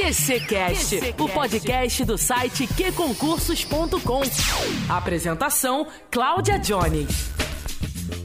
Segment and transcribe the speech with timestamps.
[0.00, 4.22] QCcast, o podcast do site qconcursos.com.
[4.88, 7.39] Apresentação: Cláudia Jones.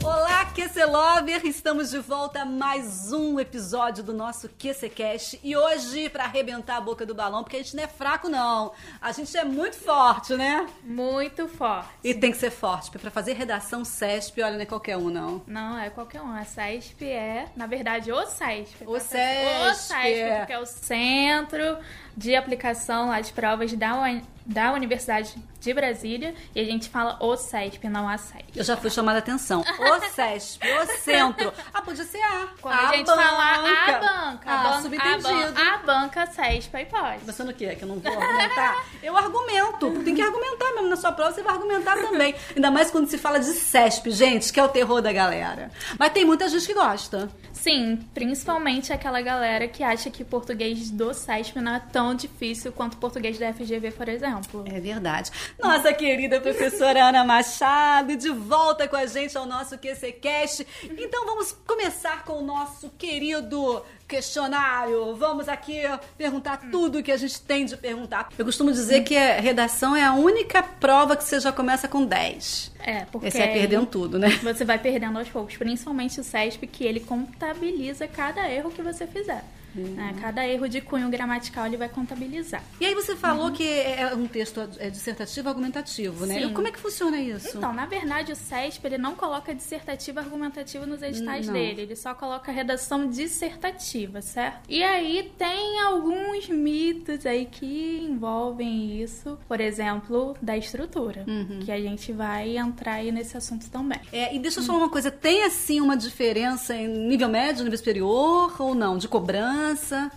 [0.04, 1.46] Olá, QC Lover!
[1.46, 6.82] Estamos de volta a mais um episódio do nosso QCcast e hoje para arrebentar a
[6.82, 10.36] boca do balão, porque a gente não é fraco não, a gente é muito forte,
[10.36, 10.68] né?
[10.84, 11.90] Muito forte.
[12.04, 15.10] E tem que ser forte, porque para fazer redação CESP, olha, não é qualquer um
[15.10, 15.42] não.
[15.48, 16.34] Não, é qualquer um.
[16.34, 18.86] A CESP é, na verdade, o CESP.
[18.86, 19.72] O CESP.
[19.72, 21.78] O CESP, porque é o Centro
[22.16, 27.90] de Aplicação às Provas da, da Universidade de Brasília e a gente fala o CESP,
[27.90, 28.46] não a CESP.
[28.56, 29.64] Eu já fui chamada a atenção.
[29.80, 31.54] O CESP, o centro.
[31.74, 32.48] Ah, podia ser A.
[32.62, 33.22] Quando a, a gente banca.
[33.22, 35.28] falar a banca, Ah, a, banca subentendido.
[35.28, 37.20] a, ban a banca CESP, aí pode.
[37.26, 37.76] Pensando o quê?
[37.76, 38.86] Que eu não vou argumentar?
[39.04, 39.92] Eu argumento.
[40.04, 40.90] Tem que argumentar mesmo.
[40.90, 42.36] Na sua prova você vai argumentar também.
[42.56, 45.72] Ainda mais quando se fala de CESP, gente, que é o terror da galera.
[45.98, 47.30] Mas tem muita gente que gosta.
[47.54, 52.98] Sim, principalmente aquela galera que acha que português do CESP não é tão difícil quanto
[52.98, 54.64] português da FGV, por exemplo.
[54.68, 55.32] É verdade.
[55.60, 60.66] Nossa querida professora Ana Machado, de volta com a gente ao nosso QCCast.
[60.98, 65.16] Então vamos começar com o nosso querido questionário.
[65.16, 65.82] Vamos aqui
[66.18, 68.30] perguntar tudo que a gente tem de perguntar.
[68.38, 72.06] Eu costumo dizer que a redação é a única prova que você já começa com
[72.06, 72.72] 10.
[72.80, 74.30] É, porque Esse é perdendo tudo, né?
[74.44, 79.08] você vai perdendo aos poucos, principalmente o CESP, que ele contabiliza cada erro que você
[79.08, 79.44] fizer.
[79.82, 80.16] Né?
[80.22, 82.64] Cada erro de cunho gramatical ele vai contabilizar.
[82.80, 86.40] E aí você falou que é um texto é dissertativo argumentativo, né?
[86.42, 86.54] Sim.
[86.54, 87.58] Como é que funciona isso?
[87.58, 91.54] Então, na verdade, o CESP ele não coloca dissertativo argumentativo nos editais Não.
[91.54, 94.60] dele, ele só coloca redação dissertativa, certo?
[94.70, 101.60] E aí tem alguns mitos aí que envolvem isso, por exemplo, da estrutura, Uhum.
[101.64, 104.00] que a gente vai entrar aí nesse assunto também.
[104.12, 107.64] É, e deixa eu só falar uma coisa, tem assim uma diferença em nível médio,
[107.64, 108.98] nível superior ou não?
[108.98, 109.65] De cobrança?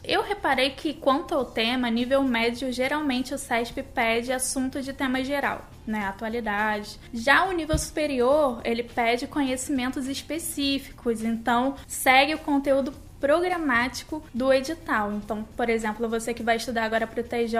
[0.05, 5.25] Eu reparei que, quanto ao tema, nível médio, geralmente o CESP pede assunto de tema
[5.25, 6.05] geral, né?
[6.05, 6.99] Atualidade.
[7.13, 15.13] Já o nível superior, ele pede conhecimentos específicos, então segue o conteúdo programático do edital.
[15.13, 17.59] Então, por exemplo, você que vai estudar agora para o TJ,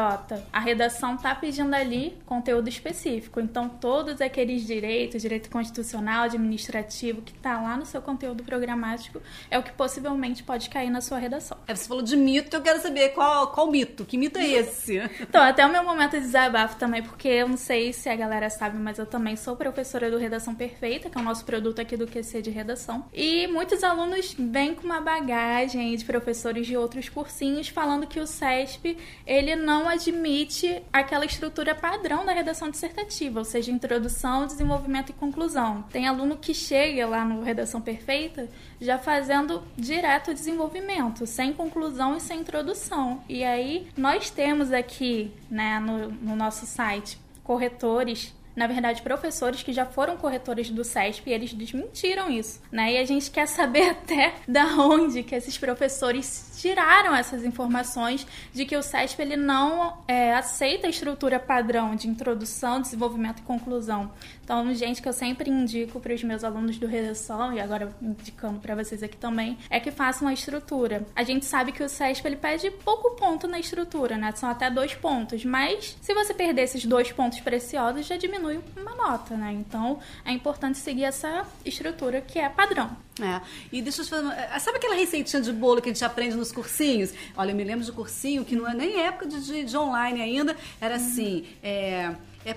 [0.53, 3.41] a redação tá pedindo ali conteúdo específico.
[3.41, 9.21] Então, todos aqueles direitos, direito constitucional, administrativo, que tá lá no seu conteúdo programático,
[9.51, 11.59] é o que possivelmente pode cair na sua redação.
[11.67, 14.05] É, você falou de mito, eu quero saber qual, qual mito?
[14.05, 14.99] Que mito é esse?
[15.21, 18.49] Então, até o meu momento de desabafo também, porque eu não sei se a galera
[18.49, 21.97] sabe, mas eu também sou professora do Redação Perfeita, que é o nosso produto aqui
[21.97, 23.05] do QC de redação.
[23.13, 25.48] E muitos alunos vêm com uma bagagem
[25.97, 32.25] de professores de outros cursinhos falando que o CESP, ele não admite aquela estrutura padrão
[32.25, 35.83] da redação dissertativa, ou seja, introdução, desenvolvimento e conclusão.
[35.91, 38.49] Tem aluno que chega lá no Redação Perfeita
[38.81, 43.23] já fazendo direto o desenvolvimento, sem conclusão e sem introdução.
[43.29, 49.73] E aí nós temos aqui, né, no, no nosso site, corretores na verdade, professores que
[49.73, 52.95] já foram corretores do CESP e eles desmentiram isso, né?
[52.95, 58.65] E a gente quer saber até da onde que esses professores tiraram essas informações de
[58.65, 64.11] que o CESP ele não é, aceita a estrutura padrão de introdução, desenvolvimento e conclusão.
[64.43, 68.59] Então, gente, que eu sempre indico para os meus alunos do redação e agora indicando
[68.59, 71.07] para vocês aqui também, é que façam a estrutura.
[71.15, 74.33] A gente sabe que o CESP ele pede pouco ponto na estrutura, né?
[74.35, 78.95] São até dois pontos, mas se você perder esses dois pontos preciosos, já diminui uma
[78.95, 79.53] nota, né?
[79.53, 82.97] Então, é importante seguir essa estrutura que é padrão.
[83.21, 83.41] É.
[83.73, 86.53] E deixa eu te é, Sabe aquela receitinha de bolo que a gente aprende nos
[86.53, 87.13] cursinhos?
[87.37, 90.23] Olha, eu me lembro de cursinho que não é nem época de, de- de online
[90.23, 90.57] ainda.
[90.81, 91.45] Era assim.
[91.63, 92.15] É,
[92.45, 92.55] é,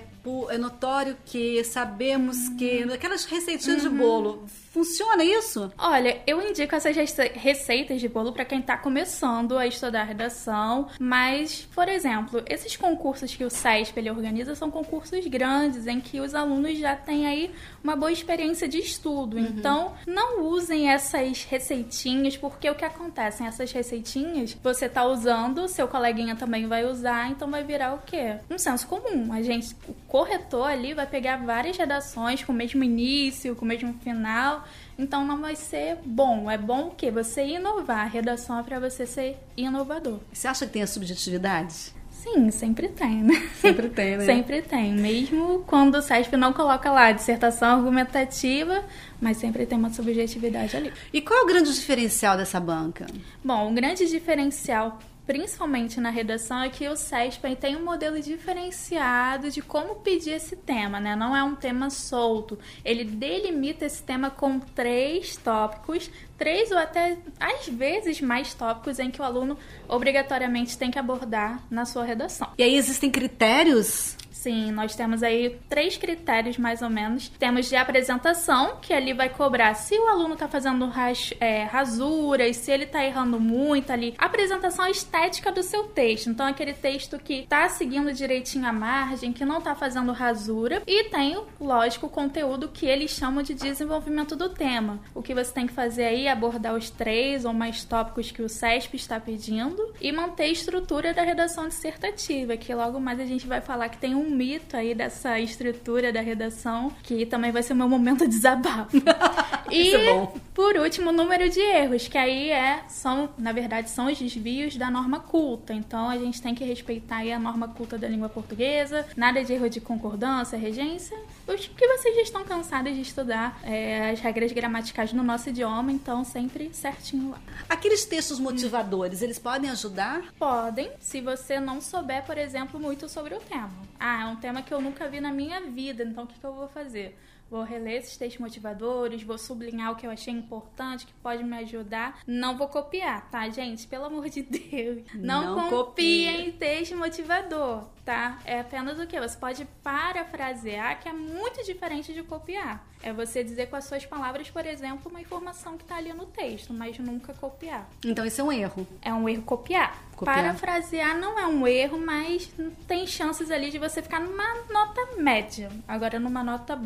[0.50, 2.82] é notório que sabemos que.
[2.92, 4.44] Aquelas receitinhas de bolo.
[4.72, 5.70] Funciona isso?
[5.76, 10.88] Olha, eu indico essas rece- receitas de bolo para quem tá começando a estudar redação,
[10.98, 16.20] mas, por exemplo, esses concursos que o CESP ele organiza são concursos grandes em que
[16.20, 17.50] os alunos já têm aí
[17.84, 19.38] uma boa experiência de estudo.
[19.38, 23.42] Então, não usem essas receitinhas, porque o que acontece?
[23.44, 28.36] Essas receitinhas, você tá usando, seu coleguinha também vai usar, então vai virar o quê?
[28.50, 29.30] Um senso comum.
[29.34, 29.76] A gente,
[30.12, 34.62] corretor ali vai pegar várias redações com o mesmo início, com o mesmo final,
[34.98, 36.50] então não vai ser bom.
[36.50, 37.10] É bom o quê?
[37.10, 38.00] Você inovar.
[38.00, 40.20] A redação é para você ser inovador.
[40.30, 41.94] Você acha que tem a subjetividade?
[42.10, 43.48] Sim, sempre tem, né?
[43.54, 44.26] Sempre tem, né?
[44.26, 44.92] Sempre tem.
[44.92, 48.84] Mesmo quando o CESP não coloca lá dissertação argumentativa,
[49.18, 50.92] mas sempre tem uma subjetividade ali.
[51.10, 53.06] E qual é o grande diferencial dessa banca?
[53.42, 59.50] Bom, o grande diferencial principalmente na redação, é que o CESP tem um modelo diferenciado
[59.50, 61.14] de como pedir esse tema, né?
[61.14, 62.58] Não é um tema solto.
[62.84, 69.10] Ele delimita esse tema com três tópicos, três ou até às vezes mais tópicos em
[69.10, 69.56] que o aluno
[69.88, 72.48] obrigatoriamente tem que abordar na sua redação.
[72.58, 77.28] E aí existem critérios Sim, nós temos aí três critérios mais ou menos.
[77.28, 82.56] Temos de apresentação, que ali vai cobrar se o aluno está fazendo ras, é, rasuras,
[82.56, 84.16] se ele está errando muito ali.
[84.18, 86.28] Apresentação estética do seu texto.
[86.28, 90.82] Então, aquele texto que está seguindo direitinho a margem, que não está fazendo rasura.
[90.88, 94.98] E tem, lógico, o conteúdo que eles chamam de desenvolvimento do tema.
[95.14, 98.42] O que você tem que fazer aí é abordar os três ou mais tópicos que
[98.42, 103.24] o CESP está pedindo e manter a estrutura da redação dissertativa, que logo mais a
[103.24, 107.62] gente vai falar que tem um mito aí dessa estrutura da redação, que também vai
[107.62, 108.96] ser o meu momento de desabafo.
[109.70, 114.06] e, é por último, o número de erros, que aí é, são, na verdade, são
[114.06, 115.72] os desvios da norma culta.
[115.72, 119.52] Então, a gente tem que respeitar aí a norma culta da língua portuguesa, nada de
[119.52, 124.52] erro de concordância, regência, os que vocês já estão cansados de estudar é, as regras
[124.52, 127.40] gramaticais no nosso idioma, então sempre certinho lá.
[127.68, 130.22] Aqueles textos motivadores, eles podem ajudar?
[130.38, 133.70] Podem, se você não souber, por exemplo, muito sobre o tema.
[133.98, 136.46] Ah, é um tema que eu nunca vi na minha vida, então o que, que
[136.46, 137.18] eu vou fazer?
[137.52, 141.54] Vou reler esses textos motivadores, vou sublinhar o que eu achei importante, que pode me
[141.58, 142.18] ajudar.
[142.26, 143.86] Não vou copiar, tá, gente?
[143.86, 145.02] Pelo amor de Deus.
[145.12, 148.38] Não, não copiem texto motivador, tá?
[148.46, 149.20] É apenas o que?
[149.20, 152.86] Você pode parafrasear, que é muito diferente de copiar.
[153.02, 156.24] É você dizer com as suas palavras, por exemplo, uma informação que está ali no
[156.26, 157.88] texto, mas nunca copiar.
[158.04, 158.86] Então isso é um erro.
[159.02, 160.00] É um erro copiar.
[160.14, 160.36] copiar.
[160.36, 162.48] Parafrasear não é um erro, mas
[162.86, 165.68] tem chances ali de você ficar numa nota média.
[165.88, 166.76] Agora, numa nota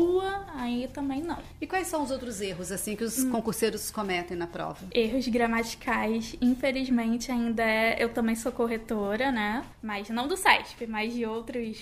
[0.00, 1.38] boa, aí também não.
[1.60, 3.30] E quais são os outros erros, assim, que os hum.
[3.30, 4.86] concurseiros cometem na prova?
[4.92, 8.02] Erros gramaticais, infelizmente, ainda é.
[8.02, 9.64] Eu também sou corretora, né?
[9.82, 11.78] Mas não do SESP, mas de outros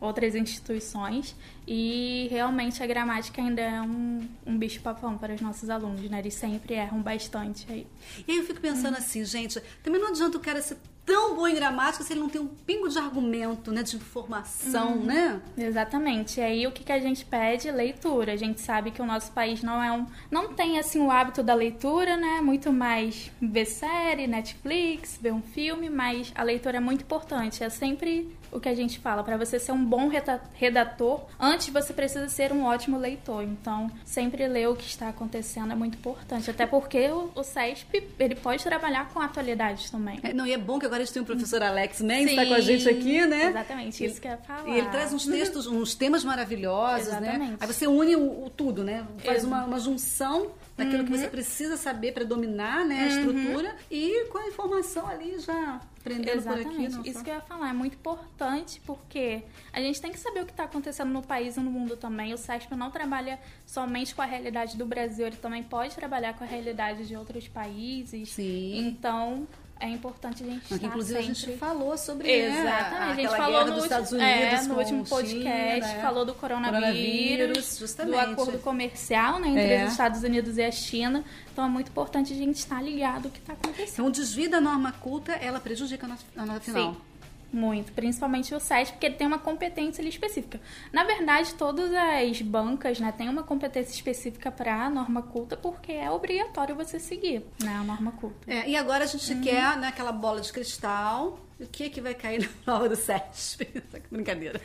[0.00, 1.34] outras instituições
[1.66, 6.20] e realmente a gramática ainda é um, um bicho papão para os nossos alunos, né?
[6.20, 7.86] Eles sempre erram bastante aí.
[8.26, 8.98] E aí eu fico pensando hum.
[8.98, 10.76] assim, gente, também não adianta o cara ser
[11.08, 14.98] tão bom em gramática se ele não tem um pingo de argumento, né, de informação,
[14.98, 15.04] uhum.
[15.04, 15.40] né?
[15.56, 16.38] Exatamente.
[16.38, 17.70] E aí o que, que a gente pede?
[17.70, 18.34] Leitura.
[18.34, 21.42] A gente sabe que o nosso país não é um, não tem assim o hábito
[21.42, 22.42] da leitura, né?
[22.42, 27.64] Muito mais ver série, Netflix, ver um filme, mas a leitura é muito importante.
[27.64, 29.22] É sempre o que a gente fala.
[29.22, 30.10] Para você ser um bom
[30.54, 33.42] redator, antes você precisa ser um ótimo leitor.
[33.42, 36.50] Então, sempre ler o que está acontecendo é muito importante.
[36.50, 40.20] Até porque o, o CESP, ele pode trabalhar com atualidades também.
[40.22, 42.46] É, não, e é bom que agora a gente tem o professor Alex Mendes, está
[42.46, 43.48] com a gente aqui, né?
[43.48, 44.68] Exatamente, isso que eu ia falar.
[44.68, 47.18] E ele traz uns textos, uns temas maravilhosos, né?
[47.18, 47.50] exatamente.
[47.52, 47.56] né?
[47.60, 49.06] Aí você une o, o tudo, né?
[49.18, 51.04] Faz uma, uma junção daquilo uhum.
[51.06, 51.30] que você uhum.
[51.30, 53.08] precisa saber para dominar né, a uhum.
[53.08, 56.64] estrutura e com a informação ali já aprendendo Exatamente.
[56.68, 57.10] por aqui.
[57.10, 59.42] Isso que eu ia falar, é muito importante porque
[59.72, 62.32] a gente tem que saber o que está acontecendo no país e no mundo também.
[62.32, 66.44] O CESP não trabalha somente com a realidade do Brasil, ele também pode trabalhar com
[66.44, 68.30] a realidade de outros países.
[68.30, 68.78] Sim.
[68.78, 69.48] Então,
[69.80, 71.32] é importante a gente estar Inclusive sempre...
[71.32, 72.66] a gente falou sobre Exatamente.
[72.66, 76.02] Né, a gente falou no, Estados Unidos é, no último podcast, China, né?
[76.02, 79.84] falou do coronavírus, coronavírus do acordo comercial né, entre é.
[79.84, 81.24] os Estados Unidos e a China.
[81.52, 83.92] Então é muito importante a gente estar ligado o que está acontecendo.
[83.92, 86.94] Então o desvio da norma culta, ela prejudica a nota final.
[86.94, 87.07] Sim.
[87.52, 90.60] Muito, principalmente o SESC, porque ele tem uma competência ali específica.
[90.92, 95.92] Na verdade, todas as bancas né, têm uma competência específica para a norma culta, porque
[95.92, 98.38] é obrigatório você seguir né, a norma culta.
[98.46, 99.40] É, e agora a gente uhum.
[99.40, 103.66] quer né, bola de cristal o que que vai cair na prova do SESP?
[104.10, 104.60] Brincadeira.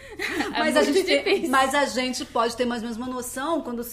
[0.54, 3.84] É mas, a gente, mas a gente pode ter mais ou menos uma noção quando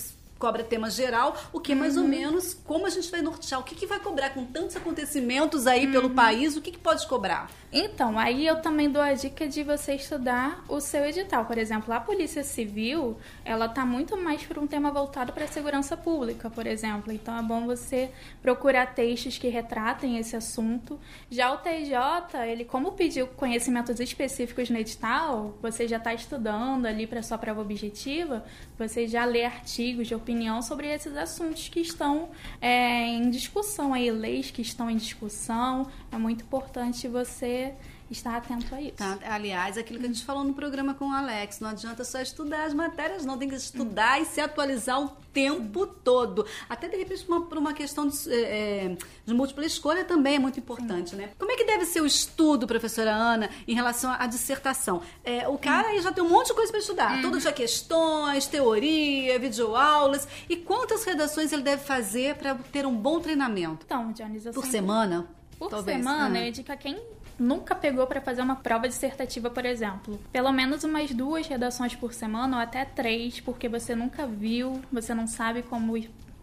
[0.40, 2.04] cobra tema geral, o que mais uhum.
[2.04, 5.66] ou menos como a gente vai nortear, o que, que vai cobrar com tantos acontecimentos
[5.66, 5.92] aí uhum.
[5.92, 7.50] pelo país, o que, que pode cobrar?
[7.73, 11.44] Então, aí eu também dou a dica de você estudar o seu edital.
[11.44, 15.47] Por exemplo, a Polícia Civil, ela tá muito mais para um tema voltado para a
[15.47, 17.12] segurança pública, por exemplo.
[17.12, 18.11] Então é bom você
[18.42, 20.99] procurar textos que retratem esse assunto.
[21.30, 27.06] Já o TJ, ele como pediu conhecimentos específicos no edital, você já está estudando ali
[27.06, 28.44] para sua prova objetiva,
[28.76, 30.29] você já lê artigos de opinião
[30.62, 32.28] sobre esses assuntos que estão
[32.60, 35.87] é, em discussão aí, leis que estão em discussão.
[36.12, 37.75] É muito importante você
[38.12, 38.97] estar atento a isso.
[38.97, 39.19] Tá.
[39.25, 42.64] Aliás, aquilo que a gente falou no programa com o Alex, não adianta só estudar
[42.64, 44.23] as matérias, não, tem que estudar hum.
[44.23, 46.45] e se atualizar o tempo todo.
[46.69, 50.59] Até de repente uma, por uma questão de, é, de, múltipla escolha também é muito
[50.59, 51.17] importante, Sim.
[51.17, 51.31] né?
[51.38, 55.02] Como é que deve ser o estudo, professora Ana, em relação à dissertação?
[55.25, 55.93] É, o cara hum.
[55.93, 57.23] aí já tem um monte de coisa para estudar, hum.
[57.23, 60.26] tudo já questões, teoria, videoaulas.
[60.49, 63.85] E quantas redações ele deve fazer para ter um bom treinamento?
[63.85, 65.29] Então, Dionísio, por semana?
[65.59, 66.43] Por Talvez, semana, ah.
[66.43, 66.99] eu indico a quem
[67.40, 70.20] nunca pegou para fazer uma prova dissertativa, por exemplo.
[70.30, 75.14] Pelo menos umas duas redações por semana ou até três, porque você nunca viu, você
[75.14, 75.97] não sabe como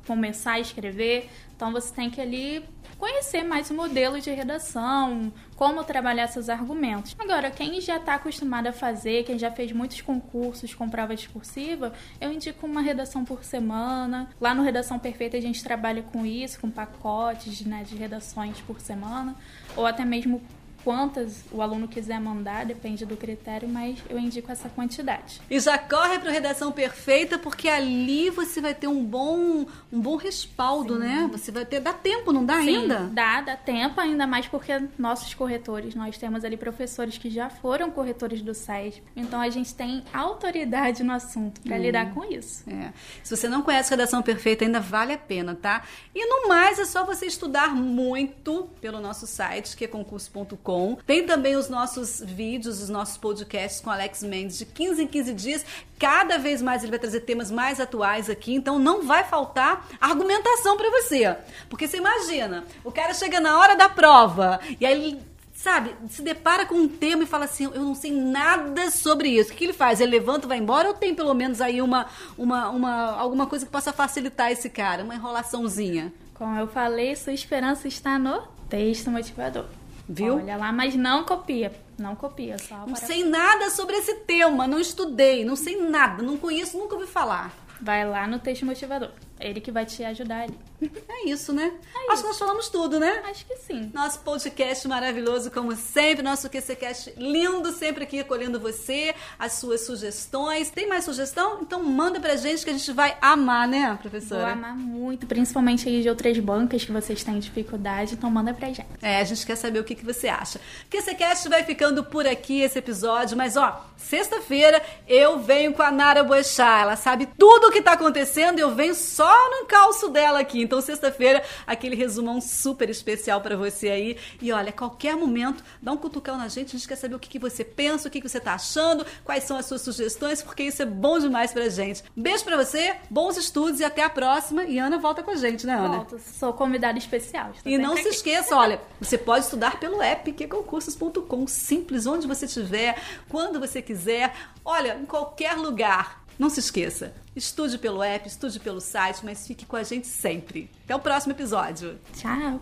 [0.08, 1.30] começar a escrever.
[1.56, 2.63] Então você tem que ali
[2.98, 7.16] conhecer mais o modelo de redação, como trabalhar seus argumentos.
[7.20, 11.94] Agora, quem já está acostumado a fazer, quem já fez muitos concursos com prova discursiva,
[12.20, 14.30] eu indico uma redação por semana.
[14.39, 18.80] Lá no Redação Perfeita a gente trabalha com isso, com pacotes né, de redações por
[18.80, 19.36] semana,
[19.75, 20.42] ou até mesmo
[20.88, 25.41] quantas o aluno quiser mandar, depende do critério, mas eu indico essa quantidade.
[25.50, 30.15] E já corre para Redação Perfeita, porque ali você vai ter um bom, um bom
[30.15, 31.00] respaldo, Sim.
[31.01, 31.29] né?
[31.34, 31.82] Você vai ter.
[31.82, 33.00] Dá tempo, não dá Sim, ainda?
[33.12, 37.91] Dá, dá tempo, ainda mais porque nossos corretores, nós temos ali professores que já foram
[37.91, 39.03] corretores do SESP.
[39.13, 41.82] Então a gente tem autoridade no assunto para hum.
[41.82, 42.63] lidar com isso.
[42.70, 42.94] É.
[43.22, 45.84] Se você não conhece Redação Perfeita, ainda vale a pena, tá?
[46.15, 51.26] E no mais, é só você estudar muito pelo nosso site, que é concurso.com tem
[51.26, 55.66] também os nossos vídeos, os nossos podcasts com Alex Mendes de 15 em 15 dias.
[56.00, 60.78] Cada vez mais ele vai trazer temas mais atuais aqui, então não vai faltar argumentação
[60.78, 61.36] para você.
[61.70, 65.20] Porque você imagina, o cara chega na hora da prova e aí ele
[65.58, 69.52] sabe, se depara com um tema e fala assim, eu não sei nada sobre isso.
[69.52, 70.00] O que ele faz?
[70.00, 72.06] Ele levanta vai embora ou tem pelo menos aí uma,
[72.38, 75.04] uma, uma, alguma coisa que possa facilitar esse cara?
[75.04, 76.14] Uma enrolaçãozinha?
[76.36, 79.66] Como eu falei, sua esperança está no texto motivador.
[80.08, 80.36] Viu?
[80.38, 81.72] Olha lá, mas não copia.
[81.98, 82.86] Não copia, só.
[82.86, 87.08] Não sei nada sobre esse tema, não estudei, não sei nada, não conheço, nunca ouvi
[87.08, 87.52] falar.
[87.82, 89.12] Vai lá no texto motivador.
[89.39, 90.58] Ele que vai te ajudar ali.
[91.10, 91.72] É isso, né?
[91.74, 92.22] É Acho isso.
[92.22, 93.24] que nós falamos tudo, né?
[93.27, 93.89] Acho que sim.
[93.91, 96.22] Nosso podcast maravilhoso, como sempre.
[96.22, 100.70] Nosso QCCast lindo, sempre aqui acolhendo você, as suas sugestões.
[100.70, 101.58] Tem mais sugestão?
[101.62, 104.41] Então manda pra gente que a gente vai amar, né, professora?
[104.44, 108.13] Vou amar muito, principalmente aí de outras bancas que vocês têm dificuldade.
[108.13, 108.86] Então manda pra gente.
[109.01, 110.62] É, a gente quer saber o que, que você acha.
[110.91, 116.24] QCCast vai ficando por aqui esse episódio, mas ó, sexta-feira eu venho com a Nara
[116.24, 116.84] Boechat.
[116.84, 120.62] Ela sabe tudo o que tá acontecendo e eu venho só no encalço dela aqui.
[120.62, 124.18] Então, sexta-feira, aquele resumão super especial para você aí.
[124.42, 126.76] E olha, qualquer momento, dá um cutucão na gente.
[126.76, 129.06] A gente quer saber o que, que você pensa, o que, que você tá achando,
[129.24, 132.04] quais são as suas sugestões, porque isso é bom demais pra gente.
[132.16, 134.64] Beijo pra você, bons estudos e até a próxima.
[134.64, 135.98] E Ana volta com a gente, né, Ana?
[135.98, 137.52] Volto, sou convidada especial.
[137.56, 138.18] estou E não sempre se aqui.
[138.18, 144.34] esqueça, olha, você pode estudar pelo app qconcursos.com, simples, onde você estiver, quando você quiser,
[144.64, 146.27] olha, em qualquer lugar.
[146.38, 150.70] Não se esqueça, estude pelo app, estude pelo site, mas fique com a gente sempre.
[150.84, 152.00] Até o próximo episódio.
[152.15, 152.62] Tchau.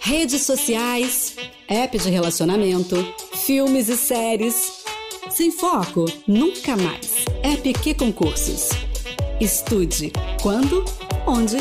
[0.00, 1.36] Redes sociais,
[1.68, 2.96] app de relacionamento,
[3.34, 4.84] filmes e séries.
[5.30, 7.26] Sem foco, nunca mais.
[7.42, 8.70] App que concursos.
[9.40, 10.84] Estude quando,
[11.26, 11.56] onde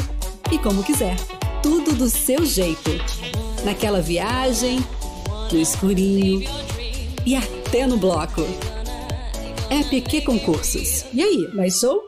[0.51, 1.17] e como quiser.
[1.63, 2.91] Tudo do seu jeito.
[3.65, 4.79] Naquela viagem,
[5.51, 6.48] no escurinho
[7.25, 8.43] e até no bloco.
[10.15, 11.05] Que concursos.
[11.13, 12.00] E aí, mais show?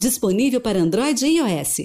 [0.00, 1.76] Disponível para Android e iOS.